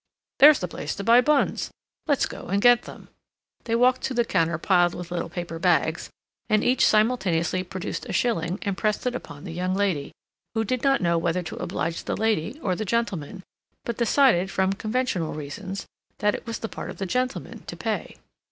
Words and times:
There's 0.39 0.57
the 0.57 0.67
place 0.67 0.95
to 0.95 1.03
buy 1.03 1.21
buns. 1.21 1.69
Let's 2.07 2.25
go 2.25 2.47
and 2.47 2.59
get 2.59 2.85
them." 2.85 3.09
They 3.65 3.75
walked 3.75 4.01
to 4.05 4.15
the 4.15 4.25
counter 4.25 4.57
piled 4.57 4.95
with 4.95 5.11
little 5.11 5.29
paper 5.29 5.59
bags, 5.59 6.09
and 6.49 6.63
each 6.63 6.83
simultaneously 6.87 7.63
produced 7.63 8.07
a 8.07 8.11
shilling 8.11 8.57
and 8.63 8.75
pressed 8.75 9.05
it 9.05 9.13
upon 9.13 9.43
the 9.43 9.53
young 9.53 9.75
lady, 9.75 10.11
who 10.55 10.63
did 10.63 10.81
not 10.81 11.01
know 11.01 11.19
whether 11.19 11.43
to 11.43 11.55
oblige 11.57 12.05
the 12.05 12.17
lady 12.17 12.59
or 12.61 12.75
the 12.75 12.83
gentleman, 12.83 13.43
but 13.85 13.97
decided, 13.97 14.49
from 14.49 14.73
conventional 14.73 15.35
reasons, 15.35 15.85
that 16.17 16.33
it 16.33 16.47
was 16.47 16.57
the 16.57 16.67
part 16.67 16.89
of 16.89 16.97
the 16.97 17.05
gentleman 17.05 17.59
to 17.67 17.75
pay. 17.77 18.15